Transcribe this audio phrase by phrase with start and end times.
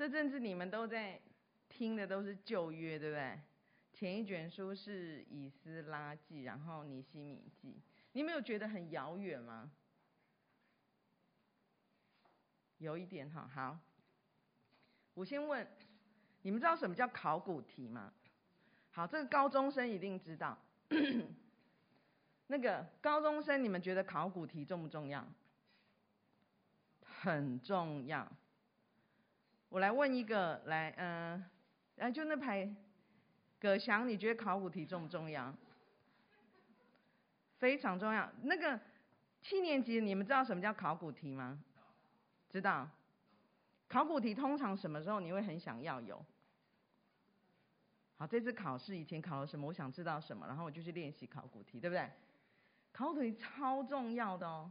[0.00, 1.20] 这阵子你们都在
[1.68, 3.38] 听的都是旧约，对不对？
[3.92, 7.76] 前一卷书是以斯拉记，然后尼希米记，
[8.12, 9.70] 你没有觉得很遥远吗？
[12.78, 13.78] 有一点哈，好。
[15.12, 15.68] 我先问，
[16.40, 18.10] 你们知道什么叫考古题吗？
[18.92, 20.56] 好，这个高中生一定知道。
[22.46, 25.28] 那个高中生，你们觉得考古题重不重要？
[27.04, 28.26] 很重要。
[29.70, 31.44] 我来问一个，来，嗯、
[31.96, 32.68] 来就那排，
[33.60, 35.54] 葛翔，你觉得考古题重不重要？
[37.56, 38.28] 非常重要。
[38.42, 38.78] 那个
[39.40, 41.62] 七年级，你们知道什么叫考古题吗？
[42.48, 42.88] 知道。
[43.88, 46.24] 考古题通常什么时候你会很想要有？
[48.16, 49.68] 好，这次考试以前考了什么？
[49.68, 52.10] 我想知道什么，然后我就去练习考古题，对不对？
[52.92, 54.68] 考古题超重要的哦。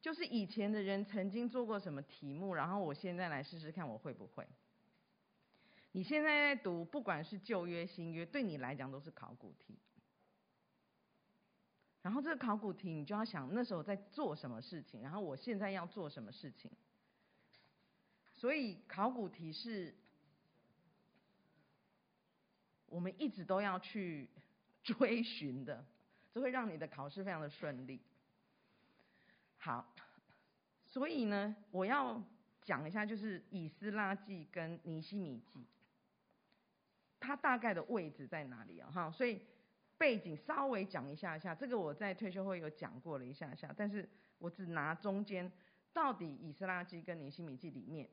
[0.00, 4.46] 就是以前的人曾经做过什么题目，然后我现在来试试看我会不会。
[5.92, 9.76] 你现在在读，不管是旧约新约，对你来讲都是考古题。
[12.00, 16.70] 然后这个考古题，你就要想那时候在做什么事情，然后我现在要做什么事情。
[18.34, 19.92] 所以考古题是，
[22.86, 24.30] 我们一直都要去
[24.84, 25.84] 追寻的，
[26.32, 28.00] 这会让你的考试非常的顺利。
[29.60, 29.92] 好，
[30.86, 32.22] 所以呢，我要
[32.62, 35.66] 讲一下，就是以斯拉记跟尼希米记，
[37.18, 38.88] 它大概的位置在哪里啊？
[38.90, 39.42] 哈，所以
[39.98, 45.50] 背景稍微讲一下下，这个我在退休会有讲过了一下下，但是我只拿中间
[45.92, 48.08] 到底以斯拉记跟尼希米记里面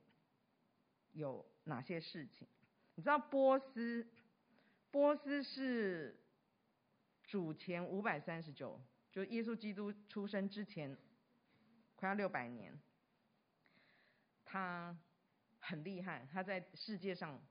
[1.12, 2.48] 有哪些事情？
[2.96, 4.08] 你知道波斯，
[4.90, 6.20] 波斯是
[7.24, 10.98] 主前五百三十九，就耶稣基督出生之前。
[11.96, 12.78] 快要六百年，
[14.44, 14.96] 他
[15.60, 17.42] 很厉害，他在世界上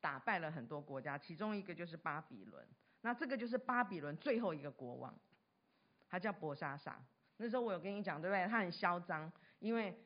[0.00, 2.66] 打败了很多国家，其中一个就是巴比伦。
[3.02, 5.14] 那这个就是巴比伦最后一个国王，
[6.08, 7.04] 他叫伯沙沙。
[7.36, 8.46] 那时候我有跟你讲，对不对？
[8.46, 9.96] 他很嚣张，因为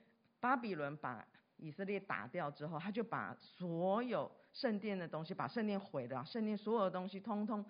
[0.41, 7.65] 巴比伦把以色列打掉之后，他就把所有圣殿的东西，把圣殿毁了，圣殿所有的东西，通通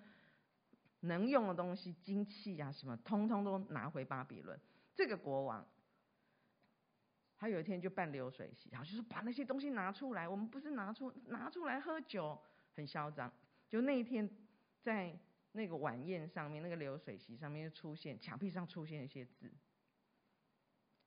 [1.01, 4.59] 能用的东西，金器啊什么，通通都拿回巴比伦。
[4.97, 5.63] 这个国王，
[7.35, 10.27] 他有一天就办流水席，然后就是把那些东西拿出来。
[10.27, 12.35] 我们不是拿出拿出来喝酒，
[12.73, 13.31] 很嚣张。
[13.69, 14.27] 就那一天，
[14.81, 15.15] 在
[15.51, 19.53] 那个晚宴上面，那个流水席上面就出现墙壁上出现一些字，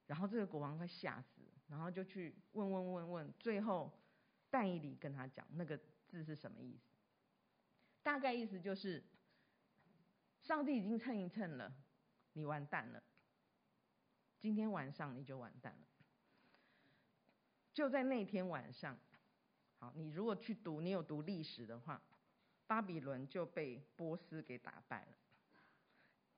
[0.07, 3.93] 然后这个国王快吓死了，然后就去问问问问，最后
[4.51, 6.95] 但以理跟他讲那个字是什么意思，
[8.05, 9.03] 大概意思就是，
[10.43, 11.75] 上帝已经称一称了，
[12.35, 13.03] 你完蛋了。
[14.41, 15.87] 今天晚上你就完蛋了。
[17.75, 18.99] 就在那天晚上，
[19.79, 22.01] 好，你如果去读，你有读历史的话，
[22.67, 25.13] 巴比伦就被波斯给打败了。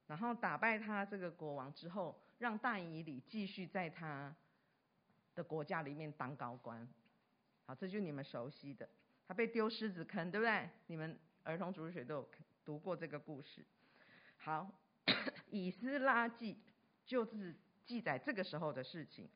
[0.09, 4.35] 然后打败他这个国王之后，让大以里继续在他
[5.35, 6.87] 的国家里面当高官。
[7.67, 8.89] 好，这就你们熟悉的，
[9.29, 10.69] 他被丢狮子坑，对不对？
[10.89, 12.31] 你们儿童主日学都有
[12.65, 13.65] 读过这个故事。
[14.37, 14.71] 好，
[15.51, 16.59] 以斯拉记
[17.07, 17.55] 就是。
[17.85, 19.29] 记载这个时候的事情，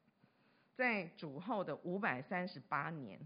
[0.74, 3.18] 在主后的五百三十八年，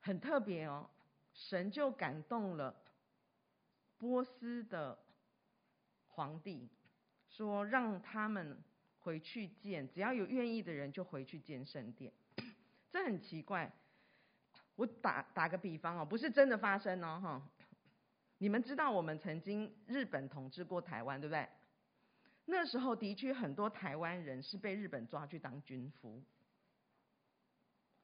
[0.00, 0.88] 很特别哦，
[1.32, 2.74] 神就感动了
[3.96, 4.98] 波斯的
[6.08, 6.68] 皇帝，
[7.28, 8.58] 说让他们
[9.00, 12.12] 回去建，只要有愿意的人就回去建圣殿。
[12.90, 13.72] 这很奇怪，
[14.76, 17.50] 我打打个比方哦，不是真的发生哦，哈，
[18.38, 21.48] 你们知道我们曾经日本统治过台湾，对不对？
[22.50, 26.22] 那时候的确很多台湾人是被日本抓去当军夫，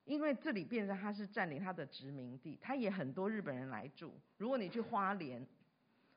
[0.05, 4.13] 因为这里变成他是占领他的殖民地，他也很多日本人来住。
[4.37, 5.47] 如果你去花莲，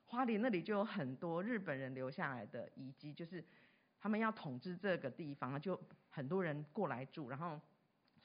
[0.06, 3.42] 花莲那里就有很多日本人留下来的遗迹，就是
[3.98, 7.30] 他们要统治这个地方，就很多人过来住。
[7.30, 7.58] 然后，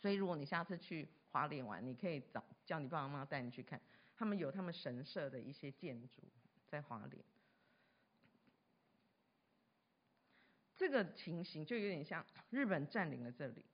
[0.00, 3.81] 所以如果你下次去花莲玩，你可以找叫你爸爸妈妈带你去看，
[4.16, 6.22] 他们有他们神社的一些建筑
[6.66, 7.25] 在花莲。
[10.76, 13.64] 这个情形就有点像日本占领了这里，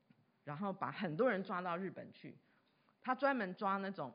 [0.44, 2.36] 然后把很多人抓到日本去。
[3.00, 4.12] 他专门抓那种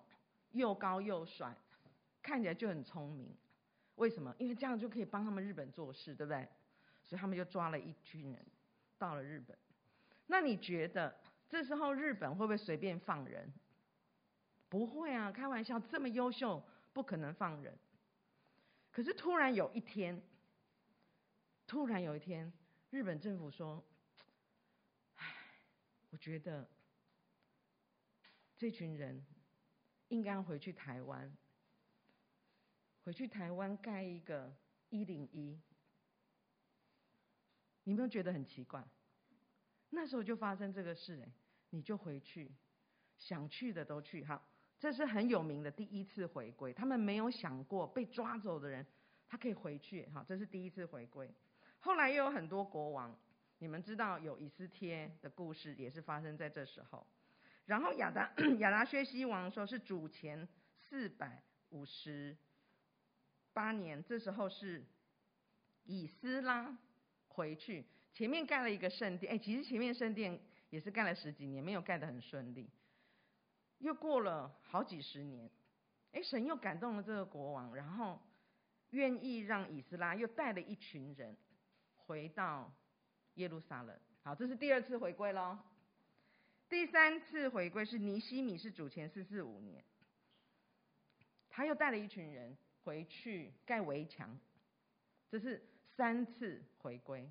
[0.51, 1.55] 又高又帅，
[2.21, 3.35] 看起来就很聪明。
[3.95, 4.35] 为什么？
[4.37, 6.47] 因为这样就可以帮他们日本做事，对不对？
[7.03, 8.45] 所以他们就抓了一群人
[8.97, 9.57] 到了日本。
[10.27, 11.15] 那你觉得
[11.49, 13.51] 这时候日本会不会随便放人？
[14.69, 17.75] 不会啊，开玩笑，这么优秀不可能放人。
[18.91, 20.21] 可是突然有一天，
[21.65, 22.51] 突然有一天。
[22.93, 23.83] 日本政府说
[25.17, 25.25] ：“唉，
[26.11, 26.69] 我觉得
[28.55, 29.25] 这群人
[30.09, 31.35] 应该回去台湾，
[33.03, 34.55] 回去台湾盖一个
[34.91, 35.59] 一零一。
[37.85, 38.87] 你有没有觉得很奇怪？
[39.89, 41.31] 那时候就发生这个事，哎，
[41.71, 42.51] 你就回去，
[43.17, 44.23] 想去的都去。
[44.23, 44.47] 好，
[44.77, 46.71] 这是很有名的第一次回归。
[46.71, 48.85] 他们没有想过被抓走的人，
[49.27, 50.07] 他可以回去。
[50.09, 51.33] 好，这是第一次回归。
[51.83, 53.13] 后来又有很多国王，
[53.59, 57.05] 你们知道有以斯帖的故事，也是发生在这时候。
[57.65, 60.47] 然后亚达亚达薛西王说是主前
[60.77, 62.37] 四百五十
[63.51, 64.85] 八年，这时候是
[65.83, 66.77] 以斯拉。
[67.35, 70.39] 回去，前面盖了一个圣殿，哎，其实前面圣殿
[70.69, 72.69] 也是盖了十几年，没有盖得很顺利。
[73.79, 75.49] 又过了好几十年，
[76.11, 78.21] 哎，神又感动了这个国王，然后
[78.91, 81.35] 愿意让以斯拉又带了一群人
[82.05, 82.71] 回到
[83.35, 83.99] 耶路撒冷。
[84.23, 85.57] 好，这是第二次回归喽。
[86.69, 89.83] 第三次回归是尼希米，是主前四四五年，
[91.49, 94.39] 他又带了一群人回去盖围墙，
[95.29, 95.61] 这是。
[95.95, 97.29] 三次回归，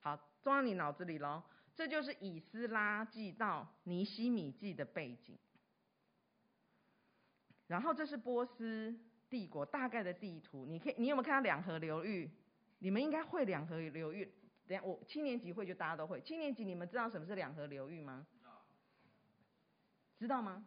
[0.00, 1.42] 好，装到你脑子里喽。
[1.74, 5.38] 这就是以斯拉记到尼希米记的背景。
[7.68, 8.94] 然后这是波斯
[9.30, 12.30] 帝国大概的地图，你可以，你有没有看到两河流域？
[12.82, 14.28] 你们应该会两河流域。
[14.66, 16.20] 等下我七年级会就大家都会。
[16.20, 18.26] 七年级你们知道什么是两河流域吗？
[20.18, 20.64] 知道吗？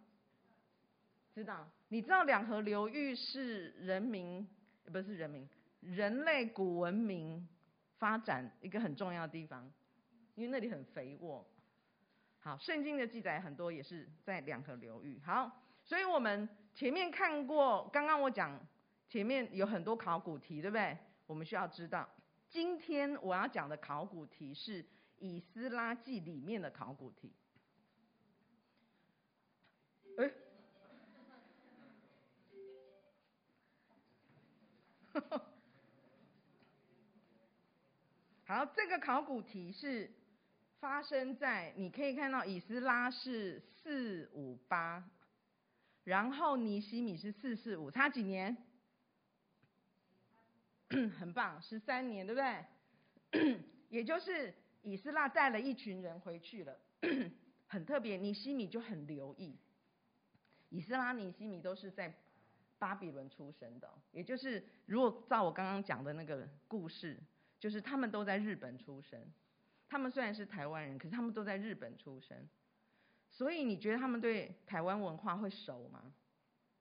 [1.33, 1.69] 知道。
[1.89, 4.47] 你知道两河流域是人民，
[4.85, 5.45] 不是人民。
[5.81, 7.45] 人类古文明
[7.97, 9.69] 发展一个很重要的地方，
[10.35, 11.45] 因为那里很肥沃。
[12.39, 15.19] 好，圣经的记载很多也是在两河流域。
[15.25, 15.51] 好，
[15.83, 18.57] 所以我们前面看过，刚刚我讲
[19.09, 20.97] 前面有很多考古题，对不对？
[21.27, 22.09] 我们需要知道，
[22.49, 24.85] 今天我要讲的考古题是
[25.17, 27.33] 以斯拉记里面的考古题。
[30.17, 30.31] 哎。
[38.47, 40.11] 好，这个考古题是
[40.79, 45.09] 发生在你可以看到以斯拉是四五八，
[46.03, 48.55] 然后尼希米是四四五，差几年？
[51.19, 53.59] 很棒，十三年，对不对？
[53.89, 56.77] 也就是以斯拉带了一群人回去了，
[57.67, 58.17] 很特别。
[58.17, 59.57] 尼西米就很留意，
[60.69, 62.13] 以斯拉、尼西米都是在
[62.79, 67.19] 巴比伦出生的，也就是如果照我刚刚讲的那个故事。
[67.57, 69.19] 就是他们都在日本出生，
[69.87, 72.37] 他们虽然是台湾人，可是他们都在日本出生，
[73.31, 76.13] 所以你觉得他们对台湾文化会熟吗？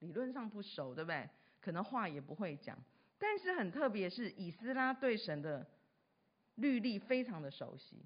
[0.01, 1.27] 理论上不熟，对不对？
[1.61, 2.77] 可能话也不会讲。
[3.19, 5.67] 但是很特别是以斯拉对神的
[6.57, 8.05] 律例非常的熟悉，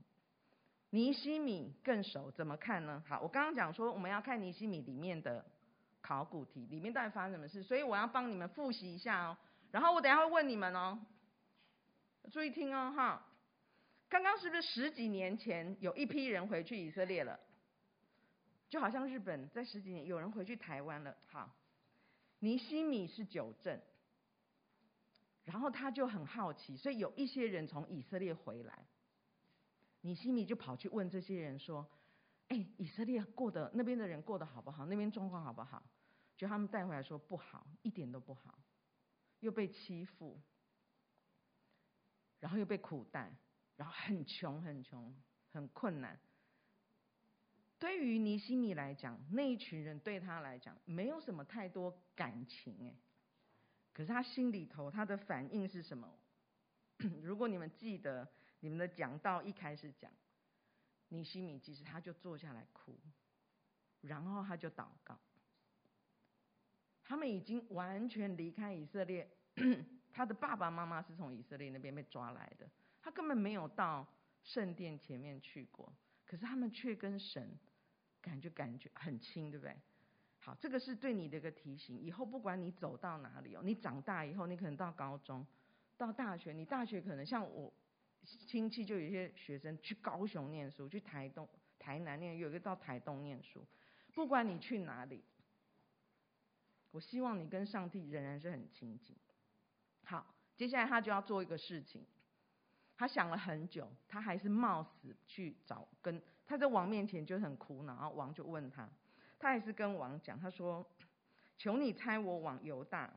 [0.91, 2.31] 尼西米更熟。
[2.31, 3.03] 怎么看呢？
[3.07, 5.45] 好，我刚刚讲说我们要看尼西米里面的
[6.01, 9.37] 考古题，里面到底发生什么事，所以我要帮你们复习一下哦。
[9.71, 10.99] 然后我等下会问你们哦。
[12.31, 13.25] 注意听哦，哈！
[14.09, 17.39] 刚刚是不是十几年前有一批人回去以色列了？
[18.69, 21.17] 就好像日本在十几年有人回去台湾了。
[21.27, 21.55] 好，
[22.41, 23.81] 尼西米是九正，
[25.49, 28.87] 然后他就很好奇，所以有一些人从以色列回来，
[30.03, 31.89] 尼西米就跑去问这些人说
[32.49, 34.85] ：“哎，以色列过得那边的人过得好不好？
[34.85, 35.83] 那边状况好不好？”
[36.37, 38.59] 就他们带回来说不好，一点都不好，
[39.41, 40.39] 又被欺负。
[42.41, 43.33] 然后又被苦待，
[43.77, 45.17] 然后很穷很穷，
[45.51, 46.21] 很困难。
[47.79, 52.95] 对于尼西米来讲，那一群人对他来讲没有什么太多感情哎，
[53.99, 56.09] 可是他心里头他的反应是什么？
[57.21, 58.29] 如果你们记得
[58.61, 60.09] 你们的讲道一开始讲，
[61.09, 62.97] 尼希米其实他就坐下来哭，
[64.03, 65.19] 然后他就祷告。
[67.03, 69.29] 他们已经完全离开以色列。
[70.13, 72.71] 他的爸爸妈妈是从以色列那边被抓来的，
[73.03, 74.07] 他根本没有到
[74.45, 75.93] 圣殿前面去过，
[76.25, 77.59] 可是他们却跟神
[78.21, 79.77] 感觉感觉很亲，对不对？
[80.49, 85.47] 好，这个是对你的一个提醒，以后不管你走到哪里哦，你长大以后，你可能到高中、
[85.99, 87.71] 到大学，你大学可能像我
[88.47, 91.47] 亲戚就有些学生去高雄念书，去台东、
[91.79, 93.63] 台南念，有一个到台东念书，
[94.15, 95.23] 不管你去哪里，
[96.93, 99.15] 我希望你跟上帝仍然是很亲近。
[100.05, 102.07] 好，接下来他就要做一个事情。
[102.97, 107.95] 他想了很久，他还是冒死去找跟他在王面前就很苦恼。
[107.95, 108.89] 然后王就问他，
[109.39, 110.85] 他还是跟王讲，他说
[111.57, 113.13] ：“求你差我往犹大，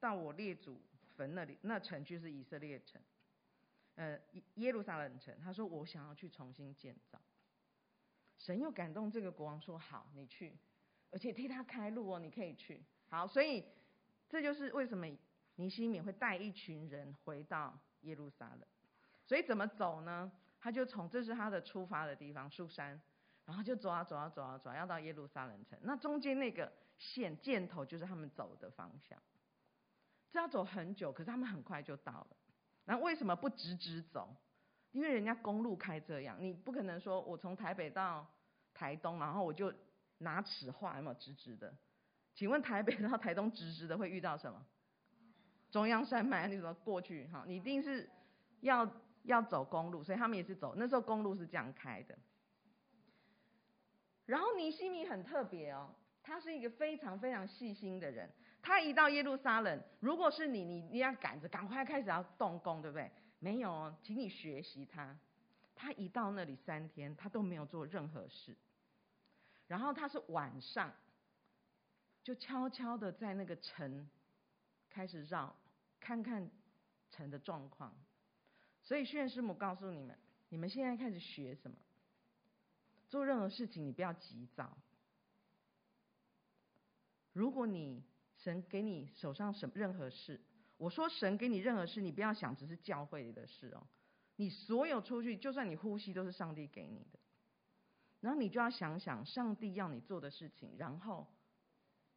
[0.00, 0.80] 到我列祖
[1.16, 3.00] 坟那里，那城就是以色列城，
[3.96, 4.18] 呃，
[4.54, 7.20] 耶路撒冷城。”他说：“我想要去重新建造。”
[8.38, 10.56] 神又感动这个国王说：“好，你去，
[11.10, 13.64] 而且替他开路哦，你可以去。”好，所以
[14.28, 15.06] 这就是为什么
[15.56, 18.60] 尼西米会带一群人回到耶路撒冷。
[19.26, 20.30] 所以怎么走呢？
[20.60, 23.00] 他就从这是他的出发的地方，苏珊，
[23.46, 25.78] 然后就走啊走啊走啊走啊，要到耶路撒冷城。
[25.82, 29.18] 那中间那个线箭头就是他们走的方向。
[30.30, 32.36] 这要走很久，可是他们很快就到了。
[32.84, 34.36] 那为什么不直直走？
[34.92, 38.26] 因为人家公路开这样，你不可能说我从台北到
[38.74, 39.72] 台东，然后我就
[40.18, 41.72] 拿尺画有没有直直的？
[42.34, 44.66] 请问台北到台东直直的会遇到什么？
[45.70, 47.26] 中央山脉，你怎么过去？
[47.28, 48.08] 哈，你一定是
[48.60, 48.90] 要
[49.22, 50.74] 要走公路，所以他们也是走。
[50.76, 52.18] 那时候公路是这样开的。
[54.26, 55.88] 然后尼西米很特别哦，
[56.22, 58.30] 他是一个非常非常细心的人。
[58.60, 63.10] 他一到耶路撒冷，如果是你，你你要赶着赶快开始要动工，对不对？
[63.38, 65.16] 没有哦，请你学习他。
[65.76, 68.56] 他一到那里三天，他都没有做任何事。
[69.68, 70.92] 然后他是晚上，
[72.24, 74.08] 就悄悄的在那个城
[74.88, 75.54] 开始绕，
[76.00, 76.50] 看看
[77.10, 77.94] 城的状况。
[78.82, 80.18] 所以宣师母告诉你们，
[80.48, 81.76] 你们现在开始学什么？
[83.08, 84.76] 做任何事情，你不要急躁。
[87.32, 88.02] 如果你
[88.36, 90.40] 神给你手上什任何事，
[90.76, 93.86] 我说神给你任何事，你不要想只是教会里的事哦。
[94.36, 97.18] 你所有出去，就算你呼吸都是上帝给你的。
[98.20, 101.26] 然后你就要想想上帝要你做的事情，然后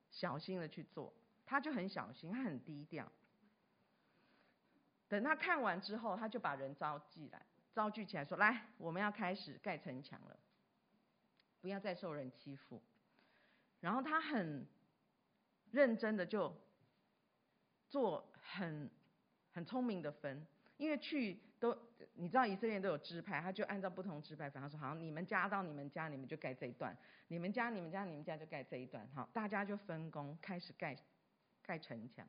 [0.10, 1.14] 小心的去做。
[1.46, 3.12] 他就很小心，他很低调。
[5.08, 10.40] 等他看完之后，他就把人召集来，召集起来说：“来，我们要开始盖城墙了，
[11.62, 12.82] 不要再受人欺负。”
[13.82, 14.66] 然后他很。
[15.72, 16.52] 认真的就
[17.90, 18.90] 做很
[19.54, 20.44] 很聪明的分，
[20.78, 21.78] 因为去都
[22.16, 24.60] 你知道以色列都有支派，他就按照不同支派分。
[24.60, 26.92] 他说：“好，你们家到你们家，你们就盖这一段；
[27.28, 30.98] 你们家、你们家、你们家就盖这一段。”好，大家就分工开始盖
[31.62, 32.28] 盖城墙。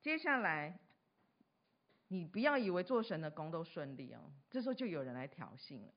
[0.00, 0.78] 接下来，
[2.08, 5.92] 你不要以为做神的工都顺利哦，这时候就有人来挑衅了，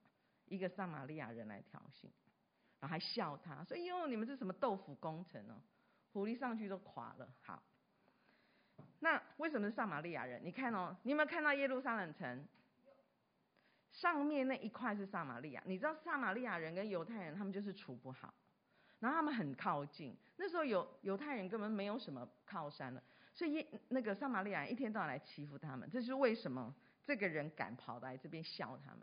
[0.53, 2.07] 一个撒玛利亚人来挑衅。
[2.79, 5.55] 然后还笑他，说：“哟，你们是什么豆腐工程哦？
[6.11, 7.63] 狐狸上去都垮了。”好，
[8.99, 10.41] 那为什么是撒玛利亚人？
[10.43, 12.45] 你看哦，你有没有看到耶路撒冷城？
[13.89, 15.63] 上面那一块是撒玛利亚。
[15.65, 18.33] 你知道撒玛利亚人跟犹太人他们就是处不好，
[18.99, 20.13] 然后他们很靠近。
[20.35, 23.01] 那时候有犹太人根本没有什么靠山了，
[23.33, 25.89] 所以那个撒玛利亚人一天到晚来欺负他们。
[25.89, 29.01] 这是为什么这个人敢跑来这边笑他们？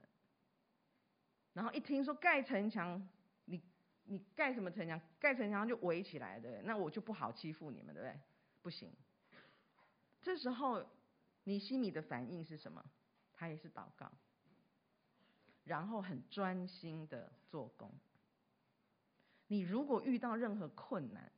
[1.52, 3.06] 然后一听说盖城墙。
[3.46, 3.60] 你
[4.04, 5.00] 你盖什么城墙？
[5.18, 6.60] 盖城墙就围起来，对？
[6.64, 8.20] 那我就不好欺负你们，对不对？
[8.62, 8.92] 不行。
[10.22, 10.84] 这时候，
[11.44, 12.84] 尼西米的反应是什么？
[13.32, 14.10] 他也是祷告，
[15.64, 17.90] 然后很专心的做工。
[19.46, 21.32] 你如果遇到任何困难，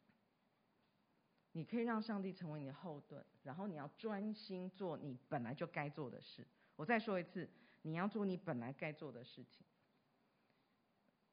[1.53, 6.47] 你可以让上帝成为你的后盾，然后你要专心做你本来就该做的事。
[6.75, 7.49] 我再说一次，
[7.83, 9.65] 你要做你本来该做的事情。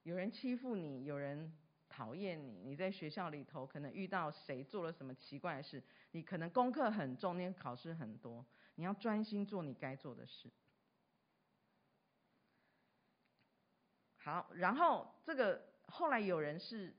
[0.03, 1.51] 有人欺负你，有人
[1.87, 10.49] 讨厌你，你在学校里头可能遇到谁做了什么奇怪的事，你可能功课很重，你考试很多，你要专心做你该做的事。
[14.17, 16.95] 好，然后这个后来有人是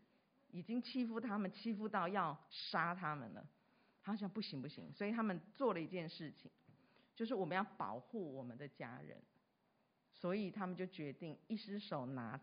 [0.48, 3.46] 已经欺负他们，欺负到要杀他们了，
[4.02, 6.50] 他想不行不行，所以他们做了一件事情，
[7.14, 9.22] 就是我们要保护我们的家人，
[10.12, 12.40] 所以他们就决定一只手拿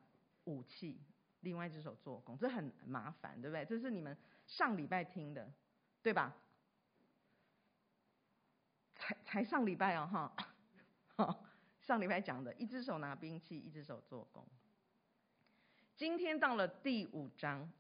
[0.48, 1.00] 武器，
[1.42, 3.64] 另外一只手做工，这很麻烦，对不对？
[3.66, 5.48] 这是你们上礼拜听的，
[6.02, 6.36] 对吧？
[8.96, 10.08] 才才上礼拜哦，
[11.16, 11.40] 哈，
[11.82, 14.44] 上礼拜讲的，一只手拿兵器，一只手做工。
[15.96, 17.72] 今天到了第五章，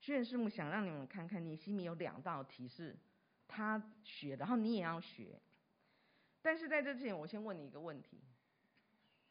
[0.00, 2.96] 训练师母想让你们看看，尼西米有两道题是
[3.48, 5.40] 他学，然后你也要学。
[6.40, 8.20] 但是在这之前，我先问你一个问题。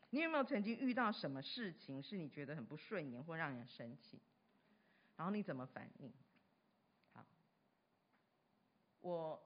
[0.09, 4.21] 你有没有曾经遇到什么事情是你觉得很不顺眼或让人生气？
[5.15, 6.13] 然后你怎么反应？
[7.13, 7.25] 好，
[9.01, 9.41] 我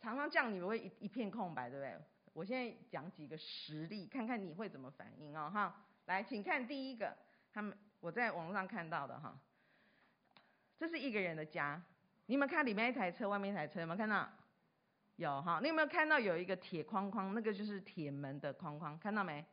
[0.00, 1.96] 常常这样，你们会一一片空白，对不对？
[2.32, 5.50] 我现在讲几个实例，看看你会怎么反应哦。
[5.52, 7.16] 哈，来，请看第一个，
[7.52, 9.38] 他们我在网络上看到的哈，
[10.78, 11.82] 这是一个人的家，
[12.26, 14.28] 你有没有看里面一台车，外面一台车，有没有看到？
[15.16, 17.34] 有哈，你有没有看到有一个铁框框？
[17.34, 19.44] 那个就是铁门的框框，看到没？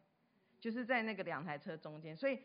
[0.59, 2.39] 就是在那个两台车中间，所以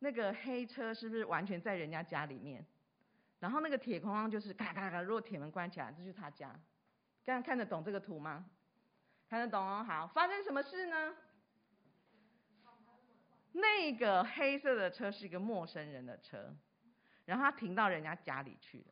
[0.00, 2.64] 那个黑车是不是完全在人家家里面？
[3.38, 6.58] 然后那个铁框框就是咔咔咔，如果铁门关起来，这就是他家。
[7.24, 8.48] 这样看得懂这个图吗？
[9.28, 9.84] 看得懂哦。
[9.84, 11.14] 好，发生什么事呢？
[13.52, 16.54] 那个黑色的车是一个陌生人的车，
[17.24, 18.86] 然后他停到人家家里去了。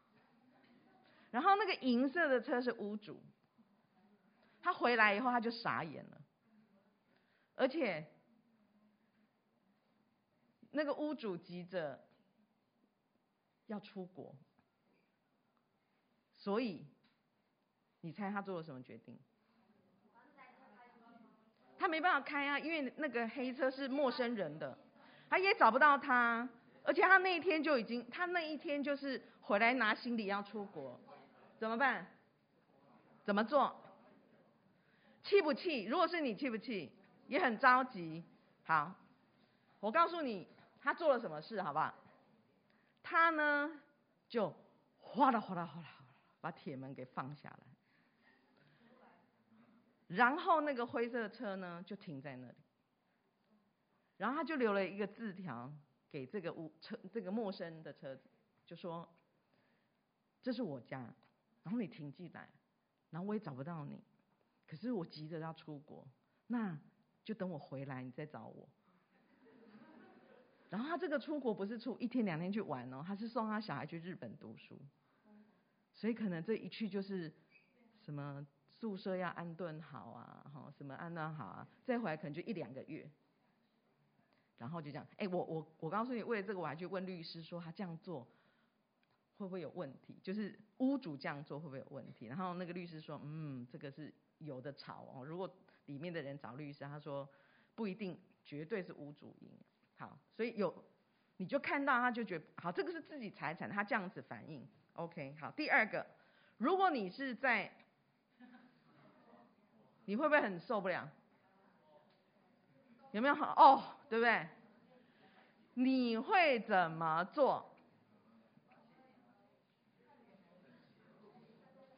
[1.30, 3.22] 然后那个银色的车是屋主，
[4.62, 6.20] 他回来以后他就傻眼了，
[7.56, 8.06] 而且
[10.74, 12.04] 那个屋主急着
[13.66, 14.34] 要出国，
[16.36, 16.84] 所以
[18.00, 19.16] 你猜他做了什么决定？
[21.78, 24.76] 他没办法开啊，因为那个黑车是陌生人的，
[25.28, 26.48] 他也找不到他，
[26.82, 30.98] 而且他那一天就已经，他那一天就是回来拿行李要出国，
[31.58, 32.06] 怎么办？
[33.22, 33.80] 怎么做？
[35.22, 35.84] 气不气？
[35.84, 36.90] 如果是你，气不气？
[37.28, 38.24] 也很着急。
[38.64, 38.94] 好，
[39.80, 40.46] 我告诉你，
[40.84, 41.94] 他做了什么事，好不好？
[43.02, 43.80] 他呢，
[44.28, 44.54] 就
[44.98, 45.88] 哗啦哗啦哗啦，
[46.42, 47.58] 把铁门给放下来。
[50.08, 52.54] 然后那个灰色的车呢，就停在那里。
[54.18, 55.72] 然后他就留了一个字条
[56.10, 58.28] 给这个屋车这个陌生的车子，
[58.66, 59.08] 就说
[60.42, 60.98] ：“这是我家，
[61.62, 62.46] 然后你停进来，
[63.08, 64.04] 然后我也找不到你，
[64.66, 66.06] 可是我急着要出国，
[66.48, 66.78] 那
[67.24, 68.68] 就等我回来你再找我。”
[70.74, 74.76] 然后他这个出国不是出一天两天去玩哦，他是送他小孩去日本读书，
[75.92, 77.32] 所以可能这一去就是
[78.00, 78.44] 什么。
[78.76, 81.68] 宿舍要安顿好啊，哈，什么安顿好啊？
[81.84, 83.08] 再回来可能就一两个月，
[84.58, 85.06] 然后就这样。
[85.16, 88.26] 哎，我我我告诉你，为了这个我还去问律师，说他这样做
[89.38, 90.18] 会不会有问题？
[90.22, 92.26] 就是屋主这样做会不会有问题？
[92.26, 95.24] 然后那个律师说，嗯，这个是有的吵哦。
[95.24, 95.48] 如果
[95.86, 97.26] 里面的人找律师，他说
[97.74, 99.50] 不一定，绝对是屋主赢。
[100.04, 100.84] 好，所以有
[101.38, 105.34] 你就看到他就觉得好，这个是自己财产，他这样子反应，OK。
[105.40, 106.04] 好，第二个，
[106.58, 107.72] 如果你是在
[110.04, 111.08] 你会不会很受不了？
[113.12, 113.82] 有没有好哦？
[114.10, 114.46] 对不对？
[115.72, 117.74] 你会怎么做？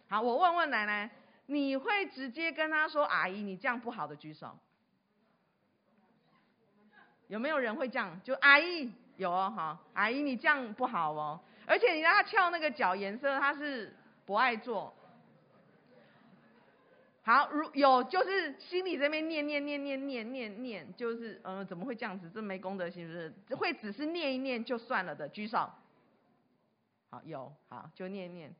[0.09, 1.11] 好，我问问奶奶，
[1.46, 4.57] 你会直接跟她说：“阿姨，你这样不好的举手。”
[7.28, 8.20] 有没有人会这样？
[8.22, 14.94] 就阿姨有哦，哈，阿姨你这样不好哦，而且你让他翘那个脚颜色，他是不爱做。
[17.22, 22.30] 好，如有就是心里这边念念念念念念念，就是嗯、怎么会这样子？
[22.32, 23.56] 这没公德心，是不是？
[23.56, 25.68] 会只是念一念就算了的，举手。
[27.10, 28.54] 好，有，好，就念一念。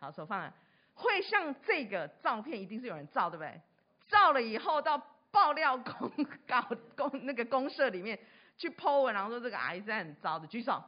[0.00, 0.54] 好，手放了。
[0.94, 3.60] 会像这个照片，一定是有人照，对不对？
[4.08, 4.96] 照了以后到
[5.36, 6.10] 爆料公
[6.46, 8.18] 告公那个公社里面
[8.56, 10.82] 去 po 文，然后说这个阿姨是很糟的，举手。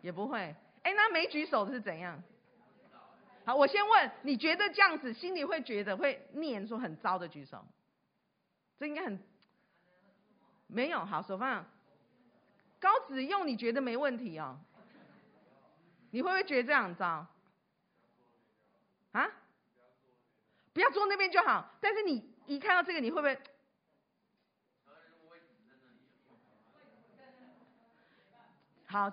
[0.00, 0.56] 也不会。
[0.82, 2.22] 哎，那没举手的是怎样？
[3.44, 7.62] 好，我先问，你觉得这样子心里会觉得会念说很糟的举手？
[8.78, 9.22] 这应该很
[10.68, 11.04] 没有。
[11.04, 11.66] 好，手放
[12.78, 14.58] 高子用，你觉得没问题哦？
[16.12, 17.26] 你会不会觉得这样很糟？
[19.12, 19.30] 啊？
[20.80, 21.72] 要坐那边就好。
[21.80, 23.38] 但是你一看到这个，你会不会？
[28.86, 29.08] 好，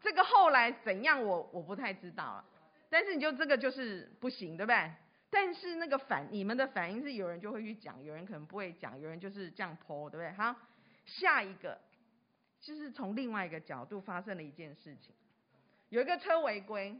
[0.00, 2.44] 这个后来怎样我，我不太知道了。
[2.88, 4.92] 但是你就这个就是不行，对不对？
[5.30, 10.32] 但是那个反你们的反应是有人就会去讲，有人可能不会讲，有人就是这样泼对不对？
[10.36, 10.56] 好，
[11.04, 11.80] 下一个
[12.60, 15.14] 就是从另外一个角度发生了一件事情，
[15.90, 16.98] 有一个车违规，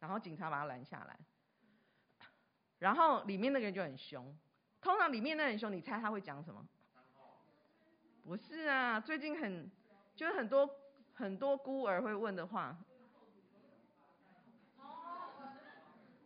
[0.00, 1.16] 然后警察把他拦下来，
[2.82, 4.36] 然后里面那个人就很凶，
[4.80, 6.60] 通常里面那人很凶，你猜他会讲什么？
[8.24, 9.70] 不是啊，最近很
[10.16, 10.68] 就是很多
[11.14, 12.76] 很多孤儿会问的话。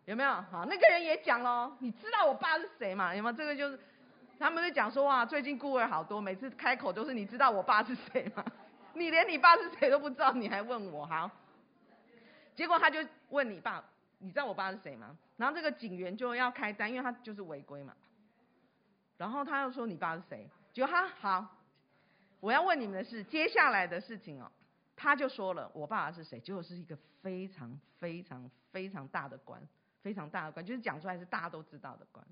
[0.06, 0.30] 有没有？
[0.50, 1.76] 好，那个人也讲喽。
[1.78, 3.14] 你知道我爸是谁吗？
[3.14, 3.32] 有没有？
[3.36, 3.78] 这个就是，
[4.38, 8.42] 他们会讲说哇，最近孤儿好多，每次开口都是你知道我爸是谁吗？
[8.94, 11.04] 你连你爸是谁都不知道，你还问我？
[11.04, 11.30] 好，
[12.54, 13.84] 结果他就问你爸，
[14.18, 15.16] 你知道我爸是谁吗？
[15.36, 17.94] 然后这个警员就要开单，因为他就是违规嘛。
[19.16, 20.48] 然后他又说你爸是谁？
[20.72, 21.56] 结果他好，
[22.40, 24.50] 我要问你们的是接下来的事情哦。
[24.94, 29.60] 他就说了我爸爸是谁，结果是一个非常非常非常大的官。
[30.02, 32.24] 非常大的官，就是讲出来是大家都知道的官。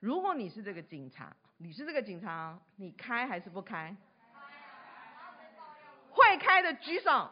[0.00, 3.94] 如果你是这个警察，你是这个警察，你开还是不开？
[6.10, 7.30] 会开的举手。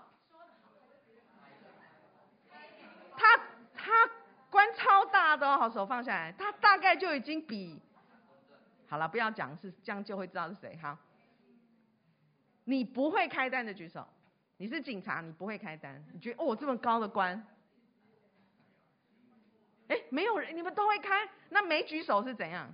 [3.16, 3.40] 他
[3.74, 4.10] 他
[4.50, 4.74] 官
[5.36, 6.32] 都，好，手放下来。
[6.32, 7.80] 他大概就已经比
[8.86, 10.76] 好了，不要讲是这样就会知道是谁。
[10.80, 10.96] 好，
[12.64, 14.06] 你不会开单的举手。
[14.56, 17.44] 你是警察，你不会开单，你觉得哦这么高的官？
[19.88, 22.72] 哎，没有人，你们都会开，那没举手是怎样？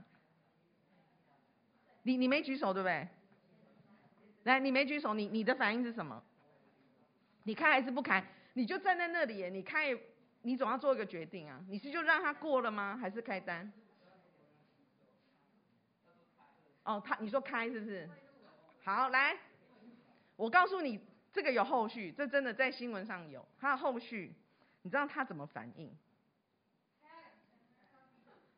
[2.02, 3.08] 你你没举手对不对？
[4.44, 6.22] 来，你没举手，你你的反应是什么？
[7.44, 8.22] 你开还是不开？
[8.52, 9.96] 你就站在那里，你开，
[10.42, 11.60] 你总要做一个决定啊。
[11.68, 12.96] 你是就让他过了吗？
[12.96, 13.72] 还是开单？
[16.84, 18.08] 哦，他你说开是不是？
[18.82, 19.36] 好，来，
[20.36, 20.98] 我告诉你，
[21.32, 24.34] 这个有后续，这真的在新闻上有，他的后续，
[24.82, 25.94] 你知道他怎么反应？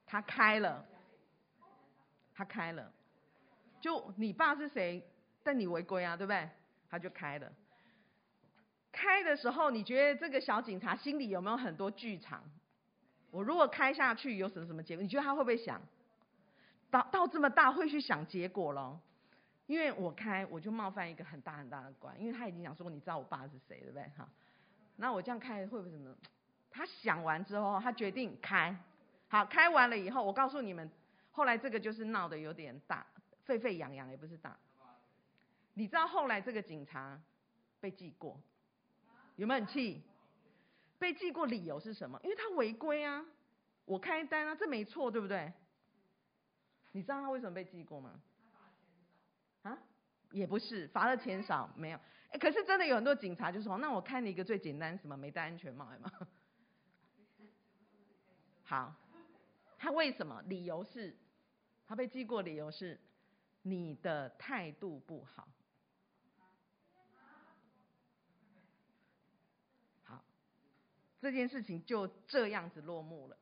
[0.06, 0.86] 他开了，
[2.32, 2.92] 他开了，
[3.80, 5.04] 就你爸是谁？
[5.42, 6.48] 但你违规啊，对不对？
[6.88, 7.52] 他就开了。
[8.92, 12.44] 开的时候，你觉得这个小警察心里有没有很多剧场？
[13.30, 15.02] 我如果开下去有什么什么结果？
[15.02, 15.80] 你觉得他会不会想？
[16.90, 19.00] 到到这么大会去想结果咯？
[19.66, 24.02] 因为我开我就冒犯一个很大很大的官，因为他已经想说，你知道我爸是谁，对不对？
[24.16, 24.28] 哈，
[24.96, 26.14] 那我这样开会不会什么？
[26.70, 28.76] 他想完之后，他决定开。
[29.28, 30.90] 好，开完了以后，我告诉你们，
[31.30, 33.06] 后来这个就是闹得有点大，
[33.44, 34.54] 沸沸扬扬也不是大。
[35.72, 37.18] 你知道后来这个警察
[37.80, 38.38] 被记过？
[39.42, 40.00] 有没有很气？
[41.00, 42.16] 被记过理由是什么？
[42.22, 43.26] 因为他违规啊，
[43.84, 45.52] 我开单啊，这没错，对不对？
[46.92, 48.22] 你知道他为什么被记过吗？
[49.62, 49.76] 啊？
[50.30, 51.98] 也不是，罚的钱少，没有。
[52.30, 55.16] 哎，可是真的有很多警察就说，那我看你一个最简单什么？
[55.16, 56.12] 没戴安全帽吗？
[58.62, 58.94] 好，
[59.76, 60.40] 他为什么？
[60.42, 61.16] 理由是，
[61.88, 63.00] 他被记过，理由是
[63.62, 65.48] 你的态度不好。
[71.22, 73.36] 这件事情就这样子落幕了，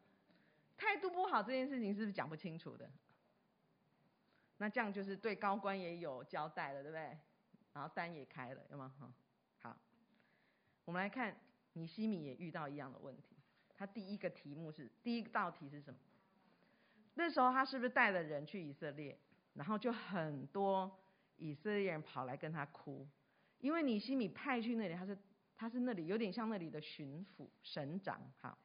[0.77, 2.91] 态度不好这件事情是不是讲不清楚的？
[4.59, 7.17] 那这样就是对高官也有交代了，对不对？
[7.73, 8.93] 然后单也开了，有吗？
[9.63, 9.75] 好，
[10.85, 11.35] 我们来看
[11.73, 13.35] 尼西米也遇到一样的问题。
[13.75, 15.99] 他第一个题目是第一道题是什么？
[17.15, 19.19] 那时候他是不是带了人去以色列？
[19.55, 21.01] 然后就很多
[21.39, 23.09] 以色列人跑来跟他哭，
[23.61, 25.17] 因为尼西米派去那里，他是。
[25.61, 28.57] 他是那里有点像那里的巡抚省长，哈。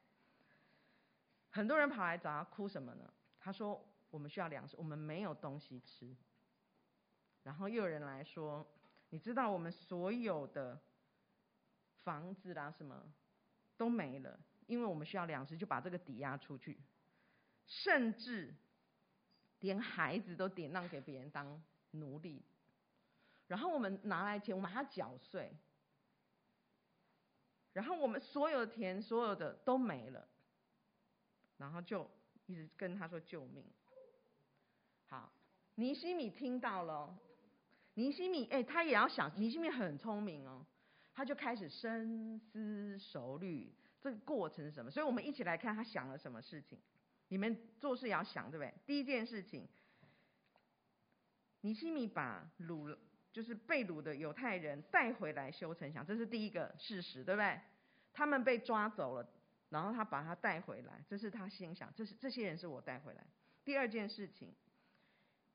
[1.50, 3.14] 很多人跑来找他哭什么呢？
[3.38, 6.16] 他说：“我们需要粮食，我们没有东西吃。”
[7.44, 8.66] 然后又有人来说
[9.12, 10.80] ：“你知道我们所有的
[12.06, 13.06] 房子啦什么
[13.76, 16.80] 都没了，因为我们需要粮食，就把这个抵押出去，
[17.66, 18.56] 甚至
[19.60, 22.42] 连孩子都典当给别人当奴隶。
[23.48, 25.54] 然后我们拿来钱，我们还要缴税。”
[27.76, 30.26] 然后我们所有的田，所有的都没了，
[31.58, 32.10] 然后就
[32.46, 33.66] 一直跟他说救命。
[35.08, 35.30] 好，
[35.76, 37.14] 尼西米听到了，
[37.96, 40.66] 尼西米哎，他也要想，尼西米很聪明哦，
[41.14, 44.90] 他就开始深思熟虑这个过程是什么。
[44.90, 46.80] 所以我们一起来看他想了什么事情。
[47.28, 48.74] 你们做事也要想，对不对？
[48.86, 49.68] 第一件事情，
[51.60, 52.96] 尼西米把鲁。
[53.36, 57.60] 就是被掳的犹太人带回来修城墙，这是第一个事实，对不对？
[58.14, 59.30] 他们被抓走了，
[59.68, 63.28] 然后他把他带回来，这是他心想，这是这些人是我带回来。
[63.66, 64.56] 第二件事情，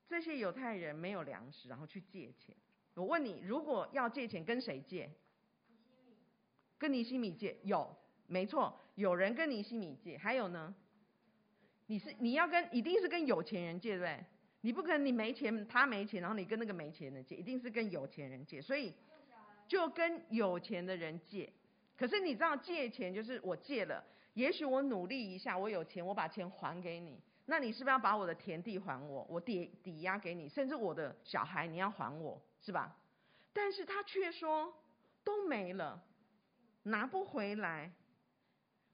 [0.06, 2.54] 这些犹太人没有粮食，然后去借钱。
[2.92, 5.10] 我问你，如果要借钱，跟谁借？
[6.76, 7.58] 跟尼西米借？
[7.62, 10.18] 有，没错，有人跟尼西米借。
[10.18, 10.74] 还有呢？
[11.86, 14.24] 你是你要跟，一定是跟有钱人借，对不对？
[14.62, 18.94] 你不可能，你没钱，他没钱，然后你跟那个没钱的借，一定是跟有钱人借，所以
[19.66, 21.50] 就跟有钱的人借。
[21.96, 29.26] 可是你知道借钱就是我借了，也许我努力一下，我有钱，我把钱还给你，那你是不是要把我的田地还我？
[29.28, 32.96] 我抵抵押给你，甚至我的小孩你要还我，是吧？
[33.52, 34.74] 但是他却说
[35.24, 36.02] 都没了，
[36.84, 37.90] 拿不回来，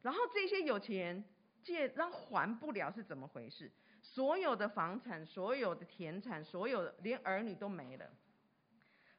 [0.02, 1.24] 然后这些有钱人
[1.62, 3.70] 借，然后还不了是怎么回事？
[4.16, 8.10] 所有的房产，所有的田产，所有的连儿女都没了，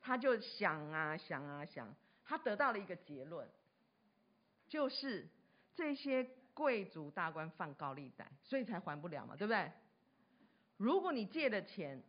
[0.01, 1.93] 他就想啊想啊想，
[2.25, 3.47] 他得到了一个结论，
[4.67, 5.27] 就是
[5.75, 9.71] 这些贵族大官放高利贷，所以才还不了嘛，对不对？
[10.77, 12.01] 如果你借的钱，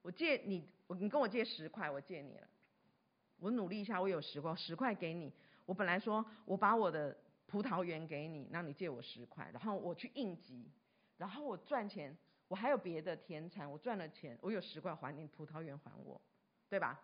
[0.00, 0.66] 我借你，
[0.98, 2.48] 你跟我借十块，我借你了，
[3.40, 5.30] 我努力一下，我有十块，十块给你，
[5.66, 7.14] 我本来说我把我的
[7.46, 10.66] 葡萄园给你，那你借我十块，然后我去应急。
[11.20, 12.16] 然后我赚钱，
[12.48, 16.18] 我还有别的田产，我赚了钱，我有十块还你，葡萄园还我，
[16.70, 16.98] 对吧？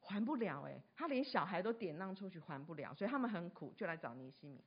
[0.00, 4.64] 还不了哎，他连小孩都典当出去还不了，所以他们很苦，就来找尼西米。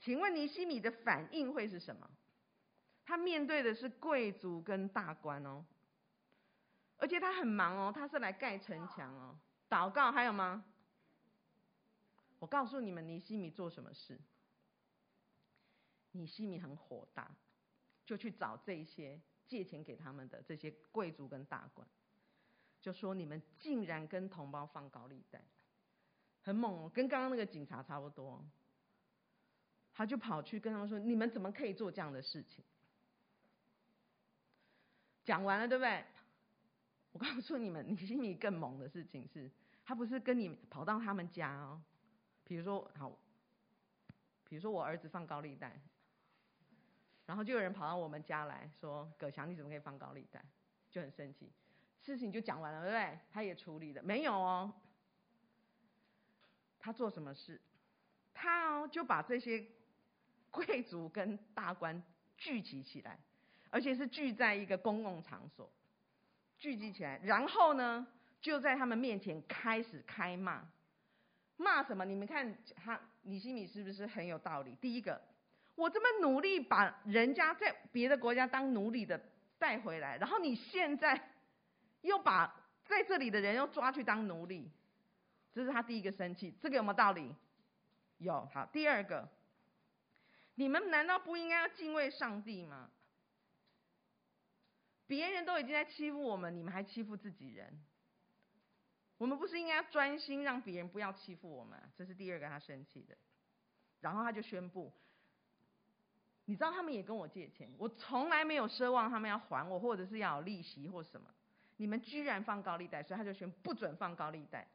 [0.00, 2.10] 请问尼西米的反应会是什么？
[3.04, 5.64] 他面对的是贵族跟大官哦，
[6.96, 9.38] 而且他很忙哦，他是来盖城墙哦，
[9.70, 10.64] 祷告还有吗？
[12.40, 14.20] 我告诉你们，尼西米做什么事？
[16.10, 17.30] 尼西米很火大。
[18.08, 21.86] 就去找这些借钱给他们的这些贵族跟大官，
[22.80, 25.44] 就说你们竟然跟同胞放高利贷，
[26.40, 28.42] 很猛哦，跟刚刚那个警察差不多。
[29.92, 32.64] 他就跑去跟他们说：“你们怎么可以做这样的事情？”
[35.22, 36.02] 讲完了，对不对？
[37.12, 39.50] 我告诉你们，你心里更猛的事情是，
[39.84, 41.82] 他不是跟你跑到他们家哦。
[42.44, 43.18] 比如说，好，
[44.44, 45.78] 比如说我儿子放高利贷，
[47.28, 50.42] 然后就有人跑到我们家来说：“葛翔，你怎么可以放高利贷？”
[50.90, 51.52] 就很生气。
[52.00, 53.18] 事情就讲完了，对不对？
[53.30, 54.72] 他也处理了，没有哦。
[56.78, 57.60] 他做什么事？
[58.32, 59.64] 他哦就把这些。
[60.50, 62.02] 贵族跟大官
[62.38, 63.18] 聚集起来，
[63.68, 65.70] 而且是聚在一个公共场所，
[66.56, 68.06] 聚集起来，然后呢，
[68.40, 70.66] 就在他们面前开始开骂，
[71.58, 72.02] 骂什么？
[72.06, 74.74] 你们看他你心里是不是很有道理？
[74.80, 75.20] 第一个，
[75.78, 79.16] 我这么努力把人家在别的国家当奴隶的
[79.60, 81.30] 带回来，然后你现在
[82.00, 82.52] 又把
[82.84, 84.68] 在这里的人又抓去当奴隶，
[85.52, 86.52] 这是他第一个生气。
[86.60, 87.32] 这个有没有道理？
[88.18, 88.44] 有。
[88.52, 89.28] 好，第二个。
[90.56, 92.90] 你们难道不应该要敬畏上帝吗？
[95.06, 97.80] 别人都已经在欺负我们，你们还欺负自己人？
[99.16, 101.80] 我们不是应该专心让别人不要欺负我们？
[101.94, 103.16] 这是第二个他生气的。
[104.00, 104.92] 然后他就宣布，
[106.48, 111.28] 你知道他们也跟我借钱，我从来没有奢望他们要还我，或者是要利息或什么。
[111.76, 114.66] 你们居然放高利贷，所以他就宣不准放高利贷。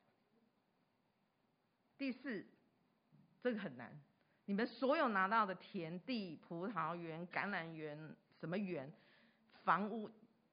[1.98, 2.46] 第四，
[3.42, 4.00] 这个很难。
[4.46, 8.94] 你们所有拿到的田地、葡萄园、橄榄园、什么园、
[9.64, 10.12] 房屋，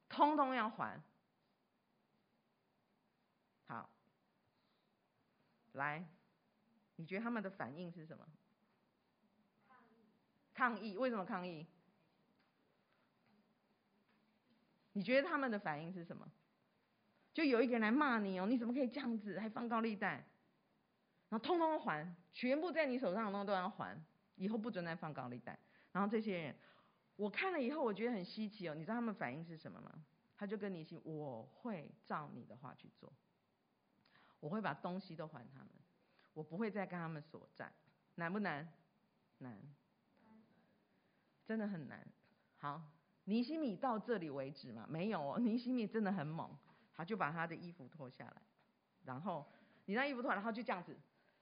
[0.09, 0.99] 通通要还。
[3.67, 3.91] 好，
[5.73, 6.03] 来，
[6.97, 8.27] 你觉得他们的反应是什么？
[10.61, 10.95] 抗议。
[10.99, 11.67] 为什么抗议？
[14.93, 16.31] 你觉得他们的反应是什么？
[17.33, 20.23] 就有一个人来骂你哦，你怎么可以这样子，还放高利贷？
[21.31, 23.99] 然后通通还，全部在你手上的东西都要还，
[24.37, 25.59] 以后不准再放高利贷。
[25.93, 26.55] 然后这些人，
[27.17, 28.75] 我看了以后，我觉得很稀奇哦。
[28.75, 30.05] 你知道他们反应是什么吗？
[30.37, 33.11] 他就跟你说：“我会照你的话去做，
[34.41, 35.71] 我会把东西都还他们，
[36.35, 37.73] 我不会再跟他们索债。”
[38.17, 38.71] 难不难？
[39.39, 39.59] 难，
[41.51, 42.07] 真的很难。
[42.59, 42.81] 好，
[43.25, 44.87] 尼西米到这里为止嘛？
[44.89, 46.49] 没有哦， 尼西米真的很猛，
[46.95, 48.43] 他就把他的衣服脱下来，
[49.05, 49.45] 然后
[49.87, 50.97] 你那衣服脱，然后就这样子。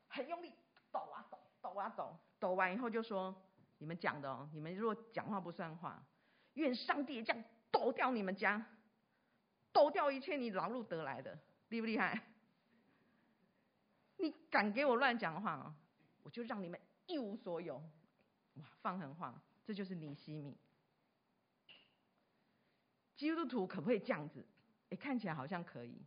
[0.07, 0.51] 很用力
[0.91, 3.37] 抖啊抖，抖啊抖，抖完以后就说
[3.77, 6.03] ：“你们讲的哦，你们如果讲话不算话，
[6.55, 8.65] 愿上帝这样抖掉你们家，
[9.75, 12.23] 抖掉一切你劳碌得来的，厉不厉害？
[14.17, 15.75] 你敢给我乱讲话哦，
[16.23, 17.77] 我就让你们一无所有。”
[18.57, 20.57] 哇，放狠话，这就是尼希米。
[23.19, 24.43] 基督徒可不可以这样子？
[24.89, 26.01] 哎，看起来好像可以。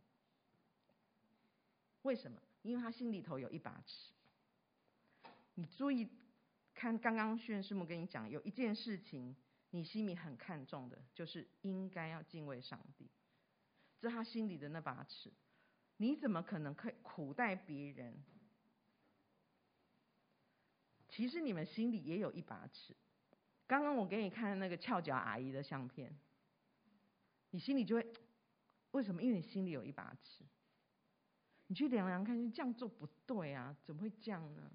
[2.02, 2.42] 为什么？
[2.62, 4.10] 因为他心里头有一把尺，
[5.54, 6.10] 你注意
[6.74, 9.36] 看，刚刚宣师母跟你讲，有一件事情
[9.70, 13.08] 你心里很看重的，就是应该要敬畏上帝，
[14.00, 15.32] 这是他心里的那把尺。
[15.98, 18.24] 你怎么可能可以苦待别人？
[21.10, 22.96] 其实你们心里也有一把尺。
[23.66, 26.14] 刚刚我给你看那个翘脚阿姨的相片，
[27.50, 28.06] 你心里就会
[28.92, 29.22] 为什么？
[29.22, 30.44] 因为你心里有一把尺。
[31.68, 34.70] 你去量量看，这样做不对啊，怎么会这样呢？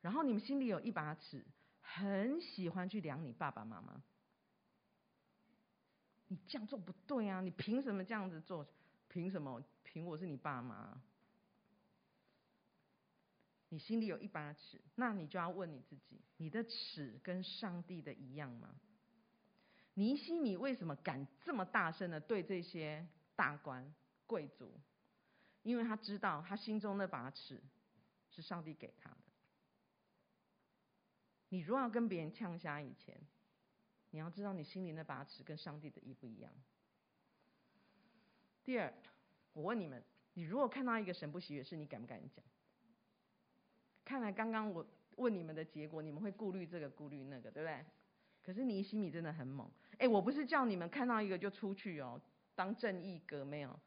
[0.00, 1.44] 然后你们心里有一把尺，
[1.80, 4.02] 很喜欢去量你爸爸妈妈。
[6.28, 8.66] 你这样做不对啊，你凭什么这样子做？
[9.08, 9.62] 凭什么？
[9.82, 11.00] 凭我是你爸妈？
[13.76, 18.74] 你心里有一把尺，那你就要问你自己：你的尺跟上帝的一样吗？
[19.92, 23.94] 尼希米为什么敢这么大声的对这些大官？
[24.26, 24.80] 贵族，
[25.62, 27.62] 因为他知道他心中那把尺
[28.30, 29.18] 是上帝给他的。
[31.50, 33.14] 你如果要跟别人呛虾以前，
[34.08, 36.50] 你要知道你心里那把尺跟上帝的一不一样。
[38.64, 38.90] 第二，
[39.52, 42.42] 我问你们，你如果看到一个神不喜悦是，你敢不敢讲？
[44.06, 47.84] 看来刚刚我问你们的结果，你们会顾虑这个顾虑那个，对不对？
[48.42, 49.68] 可是尼希米真的很猛。
[49.98, 52.20] 哎，我不是叫你们看到一个就出去哦，
[52.54, 53.78] 当正义哥没有。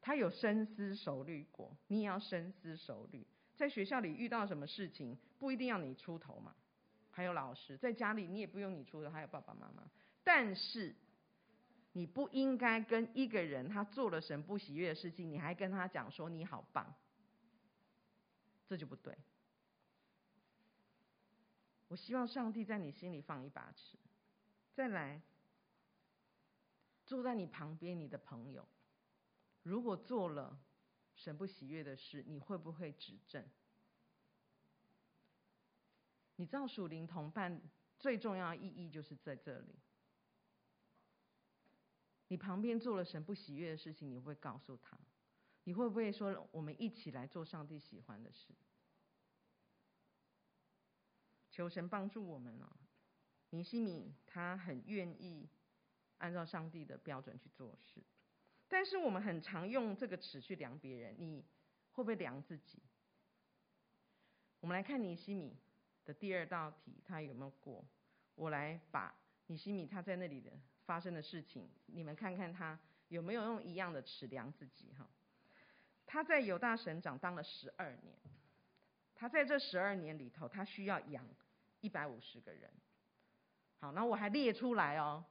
[0.00, 3.26] 他有深思熟虑过，你也要深思熟虑。
[3.56, 6.54] 在学校里遇到什么事情，不一定要你出头嘛。
[7.10, 9.82] 还有老师，在家里你也不用你出头，还有爸爸妈妈。
[10.24, 10.94] 但是，
[11.92, 16.94] 你不应该跟一个人他做了神不喜悦的事情，你还跟他讲说你好棒，
[18.66, 19.16] 这就不对。
[21.92, 23.98] 我希望上帝在你心里放一把尺，
[24.72, 25.20] 再来，
[27.04, 28.66] 坐在你旁边你的朋友，
[29.62, 30.58] 如果做了
[31.14, 33.44] 神不喜悦的事，你会不会指正？
[36.36, 37.60] 你知道属灵同伴
[37.98, 39.74] 最重要的意义就是在这里。
[42.28, 44.98] 你旁边做了神不喜悦的事情，你会不会告诉他？
[45.64, 48.54] 你会不会说我们一起来做上帝喜欢的事？
[51.52, 52.66] 求神帮助我们哦。
[53.50, 55.48] 尼西米他很愿意
[56.18, 58.02] 按照上帝的标准去做事，
[58.66, 61.44] 但是我们很常用这个尺去量别人，你
[61.92, 62.82] 会不会量自己？
[64.60, 65.56] 我们来看尼西米
[66.04, 67.84] 的第二道题，他有没有过？
[68.34, 69.14] 我来把
[69.48, 70.50] 尼西米他在那里的
[70.86, 75.06] 发生的事情，你们看看他有没有用一样的尺量自己哈？
[76.06, 78.16] 他在犹大省长当了十二年，
[79.14, 81.26] 他在这十二年里头，他需要养
[81.82, 82.70] 一百五十个人。
[83.78, 85.24] 好，那我还列出来哦，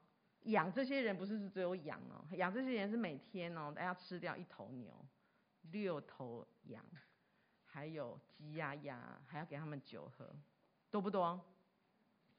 [0.43, 4.93] 养这些人不是只有养哦，养这些人是每天哦，要吃掉一头牛、
[5.71, 6.85] 六头羊，
[7.65, 10.35] 还有鸡鸭鸭，还要给他们酒喝，
[10.91, 11.41] 多不多？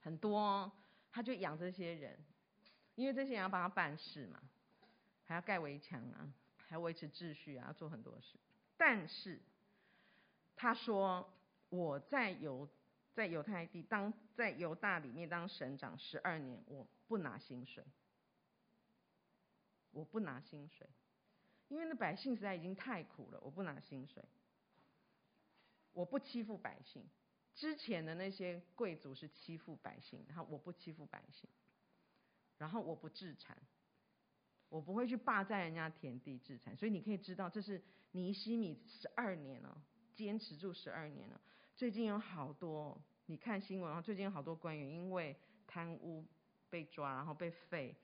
[0.03, 0.71] 很多，
[1.11, 2.19] 他就养这些人，
[2.95, 4.39] 因为这些人要帮他办事嘛，
[5.25, 6.31] 还要盖围墙啊，
[6.69, 8.39] 还要维持秩序啊，要做很多事。
[8.77, 9.41] 但是
[10.55, 11.33] 他说
[11.71, 12.69] 我在犹。
[13.15, 17.85] 在犹太地当在犹大里面当省长十二年，我不拿薪水，
[19.91, 20.89] 我不拿薪水，
[21.69, 24.25] 因为那百姓实在已经太苦了，我不拿薪水，
[25.93, 27.07] 我不欺负百姓。
[27.55, 31.47] 之前的那些贵族是欺负百姓，然后我不欺负百姓，
[32.57, 33.59] 然后我不治产，
[34.71, 36.75] 我不会去霸占人家田地治产。
[36.75, 41.39] 所以你可以知道，这是尼西米十二年了，坚持住十二年了。
[41.75, 46.25] 最近有好多，你看新闻啊，最近有好多官员因为贪污
[46.71, 47.97] 被抓，然后被废，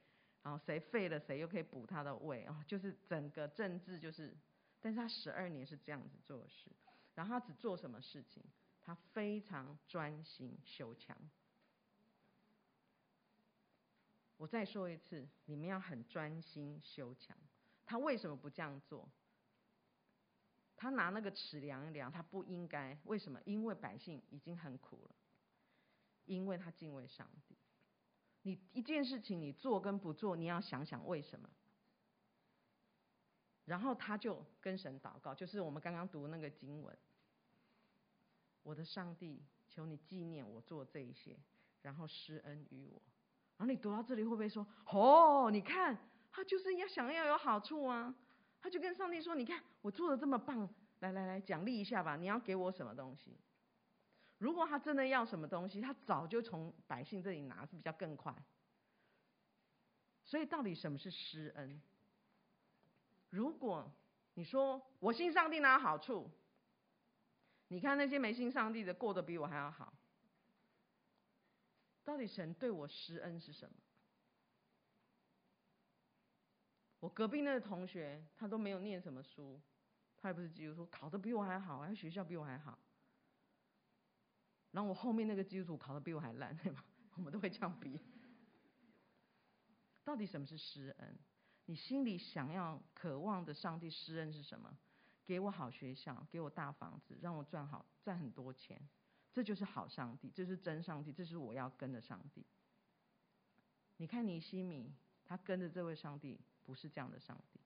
[0.42, 4.36] 然后谁废了谁又可以补他的位啊，就是整个政治就是，
[4.80, 6.70] 但是他十二年是这样子做事，
[7.14, 8.42] 然后他只做什么事情？
[8.80, 11.16] 他非常专心修墙。
[14.38, 17.36] 我再说一次，你们要很专心修墙。
[17.84, 19.08] 他为什么不这样做？
[20.78, 22.96] 他拿那个尺量一量，他不应该。
[23.04, 23.38] 为什么？
[23.44, 25.14] 因为百姓已经很苦了。
[26.24, 27.56] 因为他敬畏上帝。
[28.42, 31.50] 你一件事情你做跟不做，你要想想为什么。
[33.64, 36.96] 然后他就跟神祷告，就是我们刚刚读那个经文。
[38.62, 41.38] 我的上帝，求你纪念我做这一些，
[41.82, 43.02] 然后施恩于我。
[43.56, 45.98] 然后你读到这里会不会说：哦，你看
[46.30, 48.14] 他就是要想要有好处啊？
[48.60, 50.68] 他就跟上帝说：“你看我做的这么棒，
[51.00, 52.16] 来来来，奖励一下吧！
[52.16, 53.38] 你要给我什么东西？
[54.38, 58.34] 如果他真的要什么东西，他早就从百姓这里拿，是比较更快。
[60.24, 61.80] 所以到底什么是施恩？
[63.30, 63.90] 如果
[64.34, 66.30] 你说我信上帝哪有好处？
[67.68, 69.92] 你看那些没信上帝的过得比我还要好。
[72.04, 73.76] 到底神对我施恩是什么？”
[77.00, 79.60] 我隔壁那个同学，他都没有念什么书，
[80.16, 82.78] 他也不是基督徒，考的比我还好，还学校比我还好。
[84.72, 86.84] 然后我后面那个基督徒考的比我还烂，对吧？
[87.16, 88.00] 我们都会这样比。
[90.04, 91.18] 到底什么是施恩？
[91.66, 94.76] 你心里想要、渴望的上帝施恩是什么？
[95.24, 98.80] 给我好学校，给我大房子，让我赚好赚很多钱，
[99.32, 102.44] 这就是好上帝，这是真上帝，这是我要跟的上帝。
[103.98, 106.40] 你看尼西米，他跟着这位上帝。
[106.68, 107.60] 不是这样的上帝。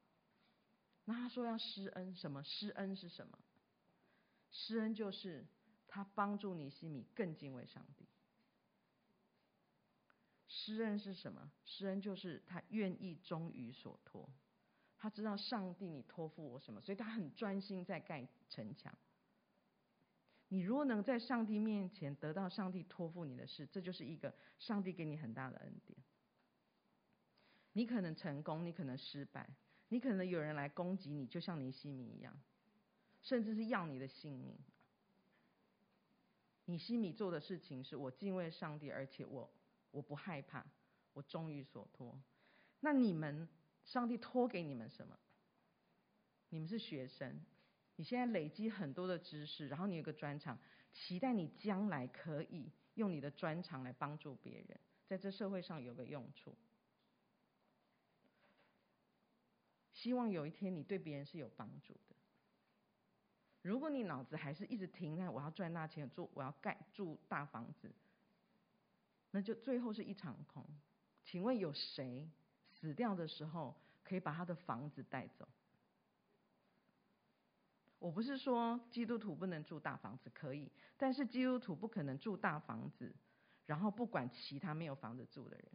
[1.06, 2.40] 那他说要施恩，什么？
[2.44, 3.36] 施恩是什么？
[4.52, 5.44] 施恩就是
[5.88, 8.06] 他帮助尼西米更敬畏上帝。
[10.46, 11.50] 施恩是什么？
[11.64, 14.30] 施恩就是他愿意忠于所托。
[14.96, 18.96] 他知道上帝你托付我什么，所以他很专心在盖城墙。
[20.46, 25.98] 你如果能在上帝面前得到上帝托付你的事，这就是一个上帝给你很大的恩典。
[27.73, 29.48] 你可能成功，你可能失败，
[29.88, 32.38] 你可能有人来攻击你，就像尼西米一样，
[33.23, 34.58] 甚至是要你的性命。
[36.66, 39.50] 尼西米做的事情是我敬畏上帝，而且我
[39.90, 40.64] 我不害怕，
[41.12, 42.20] 我忠于所托。
[42.81, 43.48] 那你们，
[43.85, 45.18] 上帝托给你们什么？
[46.50, 47.40] 你们是学生，
[47.96, 50.58] 你现在累积很多的知识，然后你有个专长，
[50.92, 56.56] 期待你将来可以用你的专长来帮助别人，在这社会上有个用处。
[60.03, 62.17] 希望有一天你对别人是有帮助的。
[63.63, 67.88] 如果你脑子还是一直停在我要赚大钱，住我要盖住大房子，
[69.31, 70.67] 那就最后是一场空。
[71.23, 72.29] 请问有谁
[72.73, 75.46] 死掉的时候可以把他的房子带走？
[78.00, 83.15] 我不是说基督徒不能住大房子，可以，但是基督徒不可能住大房子，
[83.67, 85.67] 然后不管其他没有房子住的人。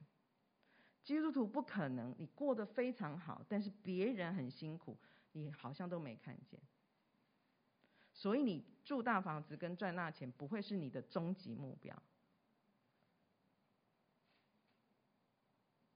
[1.08, 4.97] 基督徒不可能你过得非常好，但是别人很辛苦，
[5.32, 6.60] 你好像都没看见。
[8.12, 11.95] 所以你住大房子跟赚大钱不会是你的终极目标。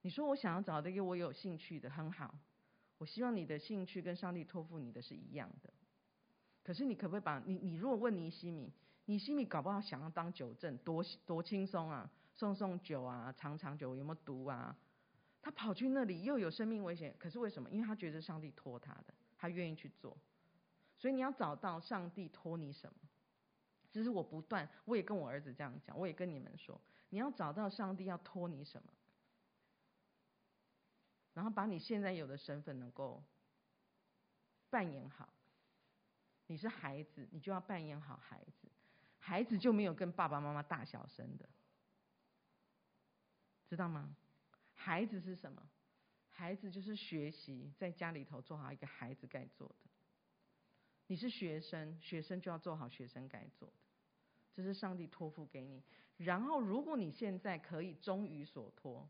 [0.02, 2.34] 你说我想要找一个我有兴趣的，很好，
[2.98, 5.74] 我希望你的兴趣跟上帝托付你的是一样的。
[6.64, 8.72] 可是你可不可以把你，你如果问尼西米，
[9.08, 14.74] 尼西米搞不好想要当酒政，多多轻松啊，送送酒啊，尝尝酒有没有毒啊？
[15.42, 17.70] 他跑去那里又有生命危险，可是为什么？
[17.70, 20.16] 因为他觉得上帝托他的，他愿意去做。
[20.98, 23.00] 所以你要找到上帝托你什么？
[23.92, 26.80] 只是我不断，我也跟我儿子这样讲，我也跟你们说，
[27.10, 28.94] 你要找到上帝要托你什么，
[31.34, 33.24] 然后把你现在有的身份能够
[34.70, 35.28] 扮演好。
[36.48, 38.70] 你是孩子，你就要扮演好孩子。
[39.18, 41.50] 孩子就没有跟爸爸妈妈大小声的，
[43.68, 44.16] 知道吗？
[44.84, 45.62] 孩子是什么？
[46.28, 49.76] 孩子就是学习，在家里头做好一个孩子该做的。
[51.06, 53.76] 你是学生，学生就要做好学生该做的。
[54.52, 55.84] 这是上帝托付给你。
[56.18, 59.08] 然后，如果你现在可以忠于所托，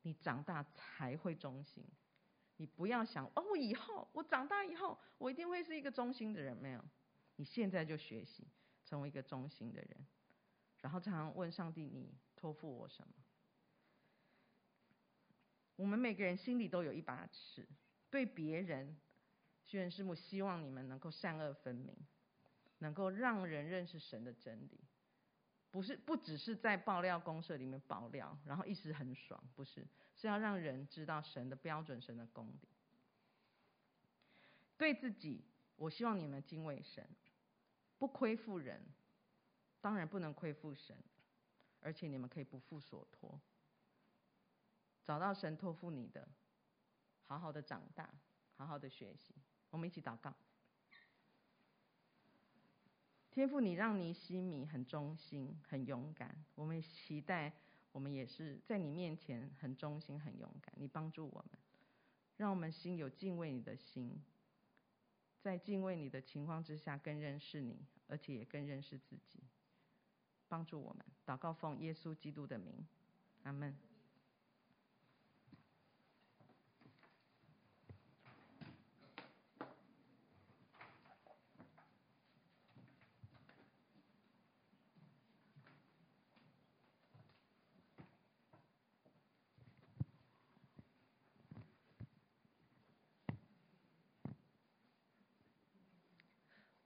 [0.00, 1.84] 你长大才会忠心。
[2.56, 6.56] 你不要想哦，我以后我长大以后，我一定会是一个忠心的人。
[6.56, 6.82] 没有，
[7.36, 8.48] 你现在就学习
[8.86, 10.06] 成为一个忠心的人，
[10.80, 13.14] 然后常常问上帝：你托付我什么？
[15.76, 17.66] 我们每个人心里都有一把尺，
[18.10, 18.96] 对别人，
[19.64, 21.96] 学员师母希望你们能够善恶分明，
[22.78, 24.80] 能够让人认识神的真理。
[25.70, 32.68] 不是，不只是在爆料公社里面爆料，然后一时很爽，不是，是要让人知道神的标准、神的公理。
[34.76, 35.44] 对自己，
[35.74, 37.04] 我希望你们敬畏神，
[37.98, 38.80] 不亏负人，
[39.80, 40.96] 当然不能亏负神，
[41.80, 43.40] 而且你们可以不负所托，
[45.04, 46.26] 找到神托付你的，
[47.24, 48.08] 好好的长大，
[48.56, 49.34] 好好的学习，
[49.70, 50.34] 我们一起祷告。
[53.30, 56.44] 天父，你让尼西米很忠心、很勇敢。
[56.54, 57.52] 我们期待，
[57.90, 60.72] 我们也是在你面前很忠心、很勇敢。
[60.78, 61.58] 你帮助我们，
[62.36, 64.22] 让我们心有敬畏你的心，
[65.42, 69.40] 在敬畏你的情况之下，更认识你，而且也更认识自己。
[70.46, 72.86] 帮助我们，祷告奉耶稣基督的名，
[73.42, 73.76] 阿门。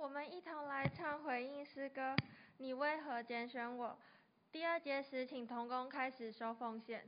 [0.08, 2.16] 我们一同来唱回应诗歌。
[2.56, 3.94] 你为何拣选我？
[4.50, 7.04] 第二节时，请童工开始收奉献。